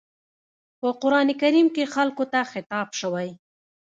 په 0.79 0.87
قرآن 1.01 1.27
کريم 1.41 1.67
کې 1.75 1.83
خلکو 1.93 2.23
ته 2.31 2.39
خطاب 2.51 2.87
شوی. 2.99 3.29